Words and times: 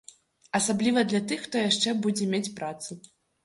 Асабліва 0.59 1.03
для 1.11 1.21
тых, 1.33 1.39
хто 1.45 1.55
яшчэ 1.69 1.95
будзе 2.09 2.31
мець 2.35 2.45
працу. 2.61 3.03